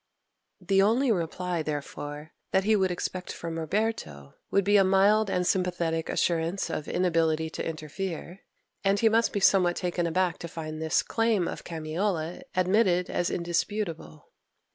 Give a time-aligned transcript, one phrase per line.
[0.59, 5.45] The only reply, therefore, that he would expect from Roberto would be a mild and
[5.45, 8.41] sympathetic assurance of inability to interfere;
[8.83, 13.29] and he must be somewhat taken aback to find this claim of Camiola admitted as
[13.29, 14.31] indisputable.